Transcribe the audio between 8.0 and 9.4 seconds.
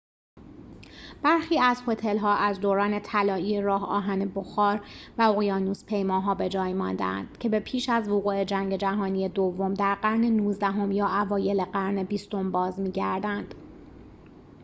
وقوع جنگ جهانی